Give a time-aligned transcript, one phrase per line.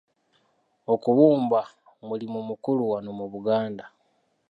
[0.93, 1.59] Okubumba
[2.07, 3.85] mulimu mukulu wano mu Buganda.